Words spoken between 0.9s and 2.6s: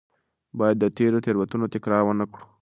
تېرو تېروتنو تکرار ونه کړو.